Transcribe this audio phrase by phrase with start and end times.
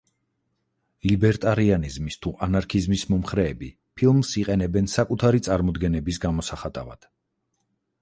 [1.09, 7.13] ლიბერტარიანიზმის თუ ანარქიზმის მომხრეები ფილმს იყენებენ საკუთარი წარმოდგენების გამოსახატავად.